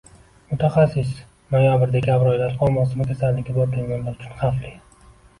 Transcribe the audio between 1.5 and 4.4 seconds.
Noyabr—dekabr oylari qon bosimi kasalligi bor bemorlar uchun